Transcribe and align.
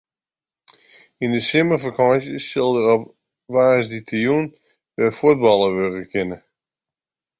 Yn 1.23 1.31
de 1.35 1.41
simmerfakânsje 1.47 2.35
sil 2.49 2.71
der 2.75 2.87
op 2.95 3.03
woansdeitejûn 3.53 4.45
wer 4.95 5.11
fuotballe 5.17 5.67
wurde 5.75 6.03
kinne. 6.11 6.37